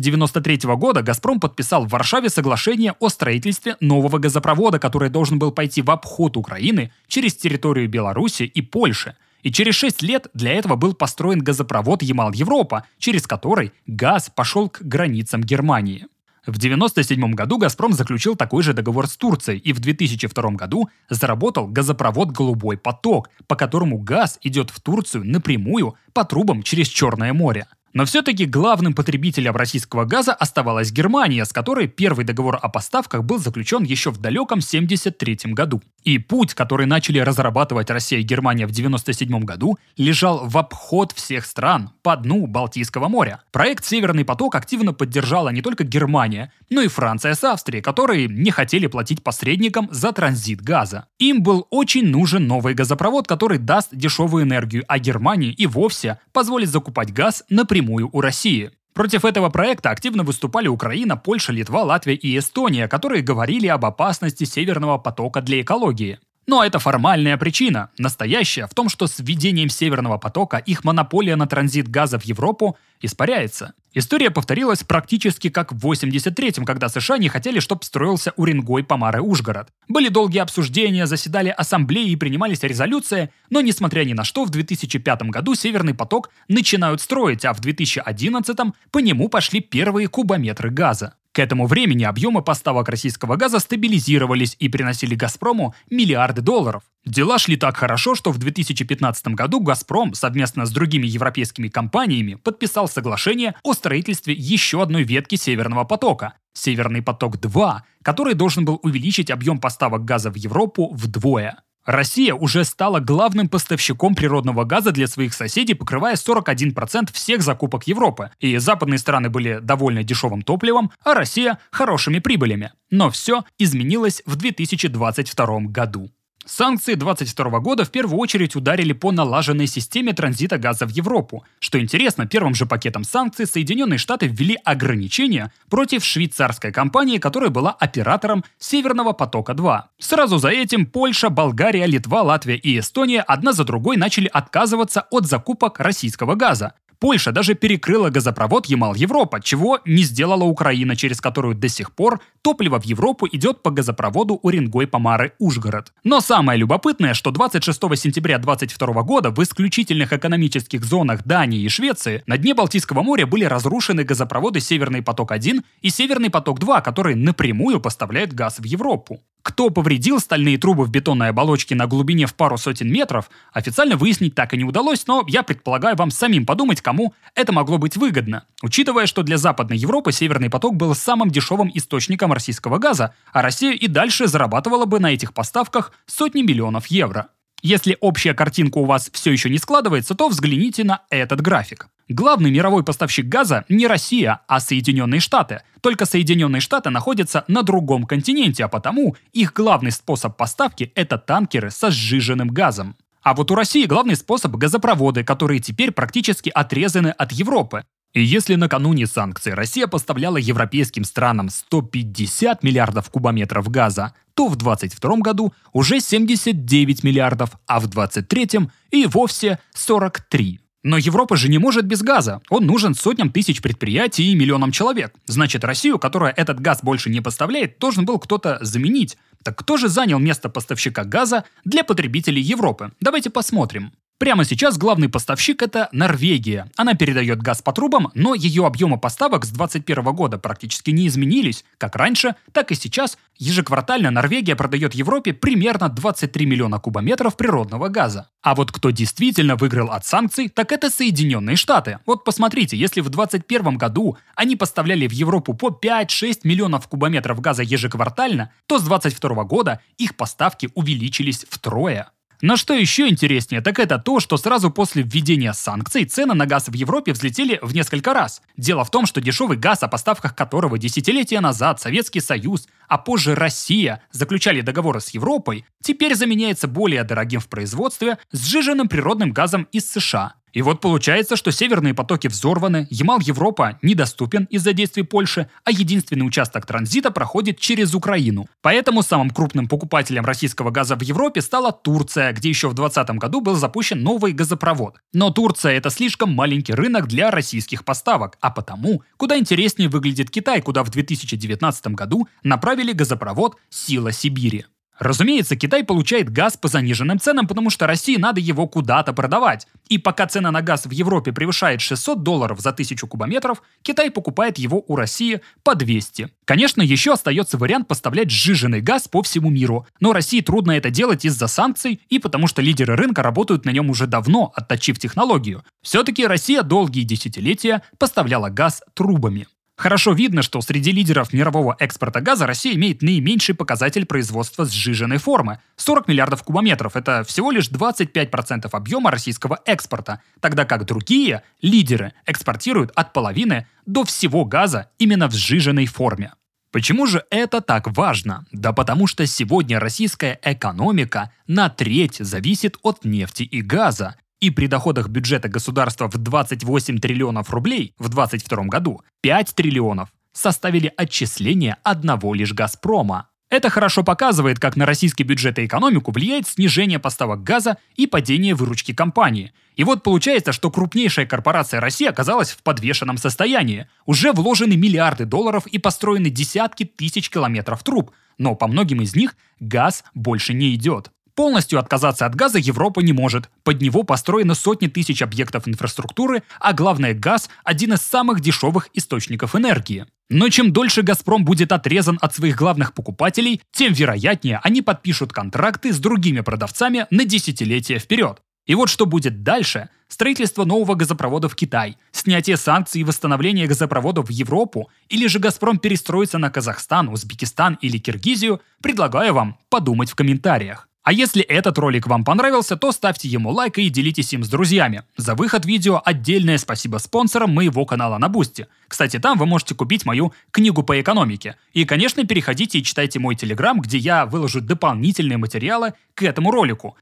1993 0.00 0.74
года 0.74 1.02
«Газпром» 1.02 1.38
подписал 1.38 1.84
в 1.84 1.90
Варшаве 1.90 2.28
соглашение 2.28 2.96
о 2.98 3.08
строительстве 3.08 3.76
нового 3.78 4.18
газопровода, 4.18 4.80
который 4.80 5.10
должен 5.10 5.38
был 5.38 5.52
пойти 5.52 5.80
в 5.80 5.92
обход 5.92 6.36
Украины 6.36 6.90
через 7.06 7.36
территорию 7.36 7.88
Беларуси 7.88 8.42
и 8.42 8.62
Польши. 8.62 9.16
И 9.44 9.52
через 9.52 9.76
6 9.76 10.02
лет 10.02 10.26
для 10.34 10.54
этого 10.54 10.74
был 10.74 10.94
построен 10.94 11.38
газопровод 11.38 12.02
Ямал-Европа, 12.02 12.84
через 12.98 13.28
который 13.28 13.72
газ 13.86 14.28
пошел 14.34 14.68
к 14.68 14.82
границам 14.82 15.40
Германии. 15.40 16.06
В 16.44 16.56
1997 16.56 17.34
году 17.34 17.56
«Газпром» 17.56 17.92
заключил 17.92 18.34
такой 18.34 18.64
же 18.64 18.72
договор 18.72 19.06
с 19.06 19.16
Турцией, 19.16 19.58
и 19.58 19.72
в 19.72 19.78
2002 19.78 20.50
году 20.50 20.88
заработал 21.08 21.68
газопровод 21.68 22.32
«Голубой 22.32 22.76
поток», 22.76 23.30
по 23.46 23.54
которому 23.54 23.98
газ 23.98 24.40
идет 24.42 24.70
в 24.70 24.80
Турцию 24.80 25.24
напрямую 25.24 25.94
по 26.12 26.24
трубам 26.24 26.64
через 26.64 26.88
Черное 26.88 27.32
море. 27.32 27.68
Но 27.94 28.04
все-таки 28.06 28.44
главным 28.44 28.92
потребителем 28.92 29.54
российского 29.54 30.04
газа 30.04 30.32
оставалась 30.32 30.90
Германия, 30.90 31.44
с 31.44 31.52
которой 31.52 31.86
первый 31.86 32.24
договор 32.24 32.58
о 32.60 32.68
поставках 32.68 33.22
был 33.22 33.38
заключен 33.38 33.84
еще 33.84 34.10
в 34.10 34.18
далеком 34.18 34.58
1973 34.58 35.52
году. 35.52 35.80
И 36.02 36.18
путь, 36.18 36.54
который 36.54 36.86
начали 36.86 37.20
разрабатывать 37.20 37.90
Россия 37.90 38.18
и 38.18 38.24
Германия 38.24 38.66
в 38.66 38.72
1997 38.72 39.44
году, 39.44 39.78
лежал 39.96 40.48
в 40.48 40.58
обход 40.58 41.12
всех 41.12 41.46
стран 41.46 41.92
по 42.02 42.16
дну 42.16 42.48
Балтийского 42.48 43.06
моря. 43.06 43.42
Проект 43.52 43.84
«Северный 43.84 44.24
поток» 44.24 44.56
активно 44.56 44.92
поддержала 44.92 45.50
не 45.50 45.62
только 45.62 45.84
Германия, 45.84 46.52
но 46.70 46.80
и 46.80 46.88
Франция 46.88 47.34
с 47.34 47.44
Австрией, 47.44 47.80
которые 47.80 48.26
не 48.26 48.50
хотели 48.50 48.88
платить 48.88 49.22
посредникам 49.22 49.88
за 49.92 50.10
транзит 50.10 50.60
газа. 50.60 51.06
Им 51.20 51.44
был 51.44 51.68
очень 51.70 52.08
нужен 52.08 52.48
новый 52.48 52.74
газопровод, 52.74 53.28
который 53.28 53.58
даст 53.58 53.90
дешевую 53.92 54.42
энергию, 54.42 54.82
а 54.88 54.98
Германии 54.98 55.52
и 55.52 55.68
вовсе 55.68 56.18
позволит 56.32 56.70
закупать 56.70 57.12
газ 57.12 57.44
напрямую 57.48 57.83
у 57.90 58.20
России. 58.20 58.70
Против 58.94 59.24
этого 59.24 59.48
проекта 59.48 59.90
активно 59.90 60.22
выступали 60.22 60.68
Украина, 60.68 61.16
Польша, 61.16 61.52
Литва, 61.52 61.82
Латвия 61.82 62.14
и 62.14 62.38
Эстония, 62.38 62.86
которые 62.86 63.22
говорили 63.22 63.66
об 63.66 63.84
опасности 63.84 64.44
Северного 64.44 64.98
потока 64.98 65.40
для 65.40 65.60
экологии. 65.60 66.20
Но 66.46 66.62
это 66.62 66.78
формальная 66.78 67.38
причина. 67.38 67.90
Настоящая 67.96 68.66
в 68.66 68.74
том, 68.74 68.88
что 68.88 69.06
с 69.06 69.18
введением 69.18 69.70
Северного 69.70 70.18
потока 70.18 70.58
их 70.58 70.84
монополия 70.84 71.36
на 71.36 71.46
транзит 71.46 71.88
газа 71.88 72.18
в 72.18 72.24
Европу 72.24 72.76
испаряется. 73.00 73.72
История 73.94 74.30
повторилась 74.30 74.82
практически 74.82 75.48
как 75.48 75.72
в 75.72 75.86
83-м, 75.86 76.64
когда 76.64 76.88
США 76.88 77.16
не 77.16 77.28
хотели, 77.28 77.60
чтобы 77.60 77.84
строился 77.84 78.32
Уренгой, 78.36 78.82
Помары, 78.82 79.22
Ужгород. 79.22 79.68
Были 79.88 80.08
долгие 80.08 80.40
обсуждения, 80.40 81.06
заседали 81.06 81.48
ассамблеи 81.48 82.10
и 82.10 82.16
принимались 82.16 82.62
резолюции, 82.62 83.30
но 83.50 83.60
несмотря 83.60 84.04
ни 84.04 84.12
на 84.12 84.24
что, 84.24 84.44
в 84.44 84.50
2005 84.50 85.22
году 85.30 85.54
Северный 85.54 85.94
поток 85.94 86.30
начинают 86.48 87.00
строить, 87.00 87.44
а 87.44 87.54
в 87.54 87.60
2011 87.60 88.56
по 88.90 88.98
нему 88.98 89.28
пошли 89.28 89.60
первые 89.60 90.08
кубометры 90.08 90.70
газа. 90.70 91.14
К 91.34 91.40
этому 91.40 91.66
времени 91.66 92.04
объемы 92.04 92.42
поставок 92.42 92.88
российского 92.88 93.34
газа 93.34 93.58
стабилизировались 93.58 94.54
и 94.60 94.68
приносили 94.68 95.16
«Газпрому» 95.16 95.74
миллиарды 95.90 96.42
долларов. 96.42 96.84
Дела 97.04 97.40
шли 97.40 97.56
так 97.56 97.76
хорошо, 97.76 98.14
что 98.14 98.30
в 98.30 98.38
2015 98.38 99.26
году 99.34 99.58
«Газпром» 99.58 100.14
совместно 100.14 100.64
с 100.64 100.70
другими 100.70 101.08
европейскими 101.08 101.66
компаниями 101.66 102.34
подписал 102.36 102.86
соглашение 102.86 103.56
о 103.64 103.72
строительстве 103.72 104.32
еще 104.32 104.80
одной 104.80 105.02
ветки 105.02 105.34
«Северного 105.34 105.82
потока»– 105.82 106.34
«Северный 106.52 107.02
поток-2», 107.02 107.78
который 108.04 108.34
должен 108.34 108.64
был 108.64 108.78
увеличить 108.84 109.32
объем 109.32 109.58
поставок 109.58 110.04
газа 110.04 110.30
в 110.30 110.36
Европу 110.36 110.94
вдвое. 110.94 111.64
Россия 111.84 112.34
уже 112.34 112.64
стала 112.64 113.00
главным 113.00 113.48
поставщиком 113.48 114.14
природного 114.14 114.64
газа 114.64 114.90
для 114.90 115.06
своих 115.06 115.34
соседей, 115.34 115.74
покрывая 115.74 116.14
41% 116.14 117.12
всех 117.12 117.42
закупок 117.42 117.86
Европы. 117.86 118.30
И 118.40 118.56
западные 118.56 118.98
страны 118.98 119.28
были 119.28 119.58
довольны 119.60 120.02
дешевым 120.02 120.42
топливом, 120.42 120.90
а 121.04 121.14
Россия– 121.14 121.58
хорошими 121.70 122.18
прибылями. 122.20 122.72
Но 122.90 123.10
все 123.10 123.44
изменилось 123.58 124.22
в 124.24 124.36
2022 124.36 125.60
году. 125.68 126.10
Санкции 126.46 126.94
22 126.94 127.60
года 127.60 127.84
в 127.84 127.90
первую 127.90 128.18
очередь 128.18 128.54
ударили 128.54 128.92
по 128.92 129.12
налаженной 129.12 129.66
системе 129.66 130.12
транзита 130.12 130.58
газа 130.58 130.86
в 130.86 130.90
Европу. 130.90 131.44
Что 131.58 131.80
интересно, 131.80 132.26
первым 132.26 132.54
же 132.54 132.66
пакетом 132.66 133.02
санкций 133.02 133.46
Соединенные 133.46 133.98
Штаты 133.98 134.26
ввели 134.26 134.58
ограничения 134.62 135.50
против 135.70 136.04
швейцарской 136.04 136.70
компании, 136.70 137.16
которая 137.16 137.48
была 137.48 137.70
оператором 137.72 138.44
Северного 138.58 139.12
потока-2. 139.12 139.82
Сразу 139.98 140.36
за 140.36 140.50
этим 140.50 140.84
Польша, 140.84 141.30
Болгария, 141.30 141.86
Литва, 141.86 142.22
Латвия 142.22 142.56
и 142.56 142.78
Эстония 142.78 143.22
одна 143.22 143.52
за 143.52 143.64
другой 143.64 143.96
начали 143.96 144.26
отказываться 144.26 145.06
от 145.10 145.26
закупок 145.26 145.80
российского 145.80 146.34
газа. 146.34 146.74
Польша 147.04 147.32
даже 147.32 147.52
перекрыла 147.52 148.08
газопровод 148.08 148.64
Ямал-Европа, 148.64 149.42
чего 149.42 149.78
не 149.84 150.04
сделала 150.04 150.44
Украина, 150.44 150.96
через 150.96 151.20
которую 151.20 151.54
до 151.54 151.68
сих 151.68 151.92
пор 151.92 152.22
топливо 152.40 152.80
в 152.80 152.86
Европу 152.86 153.28
идет 153.30 153.62
по 153.62 153.70
газопроводу 153.70 154.40
Уренгой-Помары-Ужгород. 154.42 155.92
Но 156.02 156.22
самое 156.22 156.58
любопытное, 156.58 157.12
что 157.12 157.30
26 157.30 157.78
сентября 157.98 158.38
2022 158.38 159.02
года 159.02 159.30
в 159.30 159.38
исключительных 159.42 160.14
экономических 160.14 160.82
зонах 160.82 161.26
Дании 161.26 161.60
и 161.60 161.68
Швеции 161.68 162.22
на 162.26 162.38
дне 162.38 162.54
Балтийского 162.54 163.02
моря 163.02 163.26
были 163.26 163.44
разрушены 163.44 164.04
газопроводы 164.04 164.60
Северный 164.60 165.02
поток-1 165.02 165.62
и 165.82 165.90
Северный 165.90 166.30
поток-2, 166.30 166.80
которые 166.80 167.16
напрямую 167.16 167.80
поставляют 167.80 168.32
газ 168.32 168.60
в 168.60 168.64
Европу. 168.64 169.20
Кто 169.44 169.68
повредил 169.68 170.20
стальные 170.20 170.56
трубы 170.56 170.84
в 170.84 170.90
бетонной 170.90 171.28
оболочке 171.28 171.74
на 171.74 171.86
глубине 171.86 172.24
в 172.24 172.34
пару 172.34 172.56
сотен 172.56 172.90
метров, 172.90 173.28
официально 173.52 173.94
выяснить 173.94 174.34
так 174.34 174.54
и 174.54 174.56
не 174.56 174.64
удалось, 174.64 175.06
но 175.06 175.22
я 175.28 175.42
предполагаю 175.42 175.96
вам 175.96 176.10
самим 176.10 176.46
подумать, 176.46 176.80
кому 176.80 177.12
это 177.34 177.52
могло 177.52 177.76
быть 177.76 177.98
выгодно. 177.98 178.46
Учитывая, 178.62 179.04
что 179.04 179.22
для 179.22 179.36
Западной 179.36 179.76
Европы 179.76 180.12
Северный 180.12 180.48
поток 180.48 180.76
был 180.76 180.94
самым 180.94 181.30
дешевым 181.30 181.70
источником 181.74 182.32
российского 182.32 182.78
газа, 182.78 183.14
а 183.34 183.42
Россия 183.42 183.74
и 183.74 183.86
дальше 183.86 184.28
зарабатывала 184.28 184.86
бы 184.86 184.98
на 184.98 185.12
этих 185.12 185.34
поставках 185.34 185.92
сотни 186.06 186.40
миллионов 186.40 186.86
евро. 186.86 187.28
Если 187.64 187.96
общая 188.02 188.34
картинка 188.34 188.76
у 188.76 188.84
вас 188.84 189.08
все 189.10 189.32
еще 189.32 189.48
не 189.48 189.56
складывается, 189.56 190.14
то 190.14 190.28
взгляните 190.28 190.84
на 190.84 191.00
этот 191.08 191.40
график. 191.40 191.88
Главный 192.10 192.50
мировой 192.50 192.84
поставщик 192.84 193.24
газа 193.24 193.64
не 193.70 193.86
Россия, 193.86 194.42
а 194.46 194.60
Соединенные 194.60 195.18
Штаты. 195.18 195.62
Только 195.80 196.04
Соединенные 196.04 196.60
Штаты 196.60 196.90
находятся 196.90 197.46
на 197.48 197.62
другом 197.62 198.04
континенте, 198.04 198.66
а 198.66 198.68
потому 198.68 199.16
их 199.32 199.54
главный 199.54 199.92
способ 199.92 200.36
поставки– 200.36 200.92
это 200.94 201.16
танкеры 201.16 201.70
со 201.70 201.90
сжиженным 201.90 202.48
газом. 202.48 202.96
А 203.22 203.32
вот 203.32 203.50
у 203.50 203.54
России 203.54 203.86
главный 203.86 204.16
способ– 204.16 204.52
газопроводы, 204.56 205.24
которые 205.24 205.60
теперь 205.60 205.90
практически 205.90 206.50
отрезаны 206.50 207.08
от 207.08 207.32
Европы. 207.32 207.84
И 208.14 208.22
если 208.22 208.54
накануне 208.54 209.08
санкций 209.08 209.54
Россия 209.54 209.88
поставляла 209.88 210.36
европейским 210.36 211.02
странам 211.02 211.48
150 211.48 212.62
миллиардов 212.62 213.10
кубометров 213.10 213.68
газа, 213.68 214.14
то 214.34 214.46
в 214.46 214.54
2022 214.54 215.16
году 215.16 215.52
уже 215.72 215.98
79 215.98 217.02
миллиардов, 217.02 217.50
а 217.66 217.80
в 217.80 217.88
2023 217.88 218.68
и 218.92 219.06
вовсе 219.06 219.58
43. 219.74 220.60
Но 220.84 220.96
Европа 220.96 221.36
же 221.36 221.48
не 221.48 221.58
может 221.58 221.86
без 221.86 222.02
газа. 222.02 222.40
Он 222.50 222.66
нужен 222.66 222.94
сотням 222.94 223.32
тысяч 223.32 223.60
предприятий 223.60 224.30
и 224.30 224.34
миллионам 224.36 224.70
человек. 224.70 225.14
Значит, 225.26 225.64
Россию, 225.64 225.98
которая 225.98 226.32
этот 226.32 226.60
газ 226.60 226.80
больше 226.82 227.10
не 227.10 227.20
поставляет, 227.20 227.78
должен 227.80 228.04
был 228.04 228.18
кто-то 228.18 228.58
заменить. 228.60 229.16
Так 229.42 229.58
кто 229.58 229.76
же 229.76 229.88
занял 229.88 230.18
место 230.18 230.48
поставщика 230.48 231.04
газа 231.04 231.44
для 231.64 231.82
потребителей 231.82 232.42
Европы? 232.42 232.92
Давайте 233.00 233.30
посмотрим. 233.30 233.92
Прямо 234.16 234.44
сейчас 234.44 234.78
главный 234.78 235.08
поставщик 235.08 235.60
это 235.60 235.88
Норвегия. 235.90 236.70
Она 236.76 236.94
передает 236.94 237.42
газ 237.42 237.62
по 237.62 237.72
трубам, 237.72 238.12
но 238.14 238.34
ее 238.34 238.64
объемы 238.64 238.96
поставок 238.96 239.44
с 239.44 239.48
2021 239.48 240.14
года 240.14 240.38
практически 240.38 240.90
не 240.90 241.08
изменились. 241.08 241.64
Как 241.78 241.96
раньше, 241.96 242.36
так 242.52 242.70
и 242.70 242.76
сейчас 242.76 243.18
ежеквартально 243.36 244.12
Норвегия 244.12 244.54
продает 244.54 244.94
Европе 244.94 245.32
примерно 245.32 245.88
23 245.88 246.46
миллиона 246.46 246.78
кубометров 246.78 247.36
природного 247.36 247.88
газа. 247.88 248.28
А 248.40 248.54
вот 248.54 248.70
кто 248.70 248.90
действительно 248.90 249.56
выиграл 249.56 249.90
от 249.90 250.06
санкций, 250.06 250.48
так 250.48 250.70
это 250.70 250.90
Соединенные 250.90 251.56
Штаты. 251.56 251.98
Вот 252.06 252.22
посмотрите, 252.22 252.76
если 252.76 253.00
в 253.00 253.08
2021 253.08 253.76
году 253.76 254.16
они 254.36 254.54
поставляли 254.54 255.08
в 255.08 255.12
Европу 255.12 255.54
по 255.54 255.70
5-6 255.70 256.40
миллионов 256.44 256.86
кубометров 256.86 257.40
газа 257.40 257.64
ежеквартально, 257.64 258.52
то 258.66 258.78
с 258.78 258.84
2022 258.84 259.42
года 259.42 259.80
их 259.98 260.14
поставки 260.14 260.70
увеличились 260.74 261.44
втрое. 261.50 262.10
Но 262.46 262.58
что 262.58 262.74
еще 262.74 263.08
интереснее, 263.08 263.62
так 263.62 263.78
это 263.78 263.98
то, 263.98 264.20
что 264.20 264.36
сразу 264.36 264.70
после 264.70 265.02
введения 265.02 265.54
санкций 265.54 266.04
цены 266.04 266.34
на 266.34 266.44
газ 266.44 266.68
в 266.68 266.74
Европе 266.74 267.14
взлетели 267.14 267.58
в 267.62 267.74
несколько 267.74 268.12
раз. 268.12 268.42
Дело 268.58 268.84
в 268.84 268.90
том, 268.90 269.06
что 269.06 269.22
дешевый 269.22 269.56
газ, 269.56 269.82
о 269.82 269.88
поставках 269.88 270.36
которого 270.36 270.76
десятилетия 270.76 271.40
назад 271.40 271.80
Советский 271.80 272.20
Союз, 272.20 272.68
а 272.86 272.98
позже 272.98 273.34
Россия 273.34 274.02
заключали 274.12 274.60
договоры 274.60 275.00
с 275.00 275.08
Европой, 275.14 275.64
теперь 275.82 276.14
заменяется 276.14 276.68
более 276.68 277.02
дорогим 277.04 277.40
в 277.40 277.48
производстве 277.48 278.18
сжиженным 278.30 278.88
природным 278.88 279.32
газом 279.32 279.66
из 279.72 279.90
США. 279.90 280.34
И 280.54 280.62
вот 280.62 280.80
получается, 280.80 281.36
что 281.36 281.50
северные 281.50 281.94
потоки 281.94 282.28
взорваны, 282.28 282.86
Ямал-Европа 282.88 283.78
недоступен 283.82 284.44
из-за 284.44 284.72
действий 284.72 285.02
Польши, 285.02 285.48
а 285.64 285.72
единственный 285.72 286.22
участок 286.22 286.64
транзита 286.64 287.10
проходит 287.10 287.58
через 287.58 287.92
Украину. 287.94 288.46
Поэтому 288.62 289.02
самым 289.02 289.30
крупным 289.30 289.66
покупателем 289.66 290.24
российского 290.24 290.70
газа 290.70 290.94
в 290.94 291.02
Европе 291.02 291.42
стала 291.42 291.72
Турция, 291.72 292.32
где 292.32 292.48
еще 292.48 292.68
в 292.68 292.74
2020 292.74 293.18
году 293.18 293.40
был 293.40 293.56
запущен 293.56 294.00
новый 294.00 294.32
газопровод. 294.32 294.96
Но 295.12 295.30
Турция 295.30 295.72
это 295.72 295.90
слишком 295.90 296.32
маленький 296.32 296.72
рынок 296.72 297.08
для 297.08 297.32
российских 297.32 297.84
поставок, 297.84 298.38
а 298.40 298.50
потому 298.50 299.02
куда 299.16 299.36
интереснее 299.36 299.88
выглядит 299.88 300.30
Китай, 300.30 300.62
куда 300.62 300.84
в 300.84 300.90
2019 300.90 301.88
году 301.88 302.28
направили 302.44 302.92
газопровод 302.92 303.56
«Сила 303.70 304.12
Сибири». 304.12 304.66
Разумеется, 304.98 305.56
Китай 305.56 305.82
получает 305.82 306.30
газ 306.30 306.56
по 306.56 306.68
заниженным 306.68 307.18
ценам, 307.18 307.46
потому 307.46 307.70
что 307.70 307.86
России 307.86 308.16
надо 308.16 308.40
его 308.40 308.68
куда-то 308.68 309.12
продавать. 309.12 309.66
И 309.88 309.98
пока 309.98 310.26
цена 310.26 310.50
на 310.50 310.62
газ 310.62 310.86
в 310.86 310.90
Европе 310.90 311.32
превышает 311.32 311.80
600 311.80 312.22
долларов 312.22 312.60
за 312.60 312.72
тысячу 312.72 313.06
кубометров, 313.06 313.62
Китай 313.82 314.10
покупает 314.10 314.58
его 314.58 314.84
у 314.86 314.96
России 314.96 315.40
по 315.62 315.74
200. 315.74 316.30
Конечно, 316.44 316.82
еще 316.82 317.12
остается 317.12 317.58
вариант 317.58 317.88
поставлять 317.88 318.30
сжиженный 318.30 318.80
газ 318.80 319.08
по 319.08 319.22
всему 319.22 319.50
миру, 319.50 319.86
но 319.98 320.12
России 320.12 320.40
трудно 320.40 320.72
это 320.72 320.90
делать 320.90 321.24
из-за 321.24 321.48
санкций 321.48 322.00
и 322.08 322.18
потому 322.18 322.46
что 322.46 322.62
лидеры 322.62 322.96
рынка 322.96 323.22
работают 323.22 323.64
на 323.64 323.70
нем 323.70 323.90
уже 323.90 324.06
давно, 324.06 324.52
отточив 324.54 324.98
технологию. 324.98 325.64
Все-таки 325.82 326.26
Россия 326.26 326.62
долгие 326.62 327.02
десятилетия 327.02 327.82
поставляла 327.98 328.48
газ 328.48 328.82
трубами. 328.94 329.46
Хорошо 329.76 330.12
видно, 330.12 330.42
что 330.42 330.60
среди 330.60 330.92
лидеров 330.92 331.32
мирового 331.32 331.76
экспорта 331.80 332.20
газа 332.20 332.46
Россия 332.46 332.74
имеет 332.74 333.02
наименьший 333.02 333.56
показатель 333.56 334.06
производства 334.06 334.64
сжиженной 334.64 335.18
формы– 335.18 335.58
40 335.76 336.06
миллиардов 336.06 336.44
кубометров. 336.44 336.94
Это 336.94 337.24
всего 337.24 337.50
лишь 337.50 337.68
25% 337.68 338.68
объема 338.70 339.10
российского 339.10 339.60
экспорта, 339.66 340.20
тогда 340.40 340.64
как 340.64 340.84
другие 340.84 341.42
лидеры 341.60 342.12
экспортируют 342.24 342.92
от 342.94 343.12
половины 343.12 343.66
до 343.84 344.04
всего 344.04 344.44
газа 344.44 344.90
именно 344.98 345.28
в 345.28 345.34
сжиженной 345.34 345.86
форме. 345.86 346.32
Почему 346.70 347.06
же 347.06 347.24
это 347.30 347.60
так 347.60 347.96
важно? 347.96 348.46
Да 348.50 348.72
потому 348.72 349.06
что 349.06 349.26
сегодня 349.26 349.78
российская 349.78 350.38
экономика 350.42 351.32
на 351.46 351.68
треть 351.68 352.16
зависит 352.18 352.76
от 352.82 353.04
нефти 353.04 353.44
и 353.44 353.60
газа, 353.60 354.16
и 354.44 354.50
при 354.50 354.66
доходах 354.66 355.08
бюджета 355.08 355.48
государства 355.48 356.06
в 356.06 356.18
28 356.18 356.98
триллионов 356.98 357.50
рублей 357.50 357.94
в 357.98 358.10
2022 358.10 358.64
году 358.64 359.00
5 359.22 359.54
триллионов 359.54 360.10
составили 360.34 360.92
отчисления 360.98 361.78
одного 361.82 362.34
лишь 362.34 362.52
«Газпрома». 362.52 363.28
Это 363.48 363.70
хорошо 363.70 364.02
показывает, 364.02 364.58
как 364.58 364.76
на 364.76 364.84
российский 364.84 365.22
бюджет 365.24 365.58
и 365.58 365.64
экономику 365.64 366.10
влияет 366.12 366.46
снижение 366.46 366.98
поставок 366.98 367.42
газа 367.42 367.78
и 367.96 368.06
падение 368.06 368.54
выручки 368.54 368.92
компании. 368.92 369.54
И 369.76 369.84
вот 369.84 370.02
получается, 370.02 370.52
что 370.52 370.70
крупнейшая 370.70 371.24
корпорация 371.24 371.80
России 371.80 372.06
оказалась 372.06 372.50
в 372.50 372.62
подвешенном 372.62 373.16
состоянии. 373.16 373.88
Уже 374.04 374.32
вложены 374.32 374.76
миллиарды 374.76 375.24
долларов 375.24 375.66
и 375.66 375.78
построены 375.78 376.28
десятки 376.28 376.84
тысяч 376.84 377.30
километров 377.30 377.82
труб, 377.82 378.10
но 378.36 378.54
по 378.56 378.66
многим 378.66 379.00
из 379.00 379.16
них 379.16 379.36
газ 379.58 380.04
больше 380.12 380.52
не 380.52 380.74
идет. 380.74 381.10
Полностью 381.34 381.80
отказаться 381.80 382.26
от 382.26 382.36
газа 382.36 382.58
Европа 382.58 383.00
не 383.00 383.12
может. 383.12 383.50
Под 383.64 383.82
него 383.82 384.04
построены 384.04 384.54
сотни 384.54 384.86
тысяч 384.86 385.20
объектов 385.20 385.66
инфраструктуры, 385.66 386.44
а 386.60 386.72
главное 386.72 387.12
газ– 387.12 387.50
один 387.64 387.94
из 387.94 388.02
самых 388.02 388.40
дешевых 388.40 388.88
источников 388.94 389.56
энергии. 389.56 390.06
Но 390.30 390.48
чем 390.48 390.72
дольше 390.72 391.02
«Газпром» 391.02 391.44
будет 391.44 391.72
отрезан 391.72 392.18
от 392.20 392.34
своих 392.34 392.56
главных 392.56 392.94
покупателей, 392.94 393.60
тем 393.72 393.92
вероятнее 393.92 394.60
они 394.62 394.80
подпишут 394.80 395.32
контракты 395.32 395.92
с 395.92 395.98
другими 395.98 396.40
продавцами 396.40 397.06
на 397.10 397.24
десятилетия 397.24 397.98
вперед. 397.98 398.40
И 398.66 398.74
вот 398.76 398.88
что 398.88 399.04
будет 399.04 399.42
дальше– 399.42 399.90
строительство 400.08 400.64
нового 400.64 400.94
газопровода 400.94 401.48
в 401.48 401.56
Китай, 401.56 401.98
снятие 402.12 402.56
санкций 402.56 403.00
и 403.00 403.04
восстановление 403.04 403.66
газопроводов 403.66 404.28
в 404.28 404.30
Европу, 404.30 404.88
или 405.08 405.26
же 405.26 405.40
«Газпром» 405.40 405.78
перестроится 405.78 406.38
на 406.38 406.50
Казахстан, 406.50 407.08
Узбекистан 407.08 407.76
или 407.82 407.98
Киргизию, 407.98 408.62
предлагаю 408.80 409.34
вам 409.34 409.58
подумать 409.68 410.10
в 410.10 410.14
комментариях. 410.14 410.88
А 411.04 411.12
если 411.12 411.42
этот 411.42 411.76
ролик 411.76 412.06
вам 412.06 412.24
понравился, 412.24 412.76
то 412.76 412.90
ставьте 412.90 413.28
ему 413.28 413.50
лайк 413.50 413.76
и 413.76 413.90
делитесь 413.90 414.32
им 414.32 414.42
с 414.42 414.48
друзьями. 414.48 415.02
За 415.18 415.34
выход 415.34 415.66
видео 415.66 416.00
отдельное 416.02 416.56
спасибо 416.56 416.96
спонсорам 416.96 417.54
моего 417.54 417.84
канала 417.84 418.16
на 418.16 418.30
Бусти. 418.30 418.68
Кстати, 418.88 419.18
там 419.18 419.36
вы 419.36 419.44
можете 419.44 419.74
купить 419.74 420.06
мою 420.06 420.32
книгу 420.50 420.82
по 420.82 420.98
экономике. 420.98 421.56
И, 421.74 421.84
конечно, 421.84 422.24
переходите 422.24 422.78
и 422.78 422.82
читайте 422.82 423.18
мой 423.18 423.36
телеграм, 423.36 423.80
где 423.80 423.98
я 423.98 424.24
выложу 424.24 424.62
дополнительные 424.62 425.36
материалы 425.36 425.92
к 426.14 426.22
этому 426.22 426.50
ролику. 426.50 426.96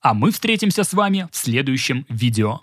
А 0.00 0.14
мы 0.14 0.30
встретимся 0.30 0.84
с 0.84 0.92
вами 0.92 1.28
в 1.32 1.36
следующем 1.36 2.06
видео. 2.08 2.60